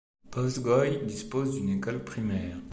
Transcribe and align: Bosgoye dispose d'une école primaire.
Bosgoye 0.31 1.05
dispose 1.05 1.53
d'une 1.53 1.77
école 1.77 2.03
primaire. 2.03 2.57